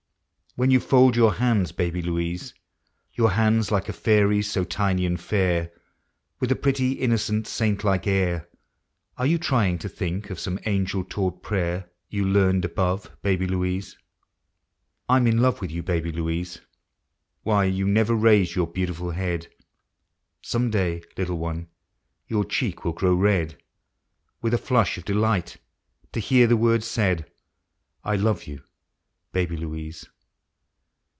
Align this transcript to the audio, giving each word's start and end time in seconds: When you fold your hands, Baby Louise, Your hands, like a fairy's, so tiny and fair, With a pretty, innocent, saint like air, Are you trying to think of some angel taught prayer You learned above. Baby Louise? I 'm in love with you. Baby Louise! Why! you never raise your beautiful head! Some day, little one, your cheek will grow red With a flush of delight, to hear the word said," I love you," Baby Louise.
When 0.57 0.69
you 0.69 0.81
fold 0.81 1.15
your 1.15 1.35
hands, 1.35 1.71
Baby 1.71 2.01
Louise, 2.01 2.53
Your 3.13 3.31
hands, 3.31 3.71
like 3.71 3.87
a 3.87 3.93
fairy's, 3.93 4.51
so 4.51 4.65
tiny 4.65 5.05
and 5.05 5.17
fair, 5.17 5.71
With 6.41 6.51
a 6.51 6.57
pretty, 6.57 6.91
innocent, 6.91 7.47
saint 7.47 7.85
like 7.85 8.05
air, 8.05 8.49
Are 9.17 9.25
you 9.25 9.37
trying 9.37 9.77
to 9.77 9.87
think 9.87 10.29
of 10.29 10.41
some 10.41 10.59
angel 10.65 11.05
taught 11.05 11.41
prayer 11.41 11.89
You 12.09 12.25
learned 12.25 12.65
above. 12.65 13.09
Baby 13.21 13.47
Louise? 13.47 13.97
I 15.07 15.15
'm 15.15 15.25
in 15.25 15.37
love 15.37 15.61
with 15.61 15.71
you. 15.71 15.83
Baby 15.83 16.11
Louise! 16.11 16.59
Why! 17.43 17.63
you 17.63 17.87
never 17.87 18.13
raise 18.13 18.53
your 18.53 18.67
beautiful 18.67 19.11
head! 19.11 19.47
Some 20.41 20.69
day, 20.69 21.01
little 21.15 21.37
one, 21.37 21.69
your 22.27 22.43
cheek 22.43 22.83
will 22.83 22.91
grow 22.91 23.13
red 23.13 23.57
With 24.41 24.53
a 24.53 24.57
flush 24.57 24.97
of 24.97 25.05
delight, 25.05 25.55
to 26.11 26.19
hear 26.19 26.45
the 26.45 26.57
word 26.57 26.83
said," 26.83 27.31
I 28.03 28.17
love 28.17 28.43
you," 28.47 28.61
Baby 29.31 29.55
Louise. 29.55 30.09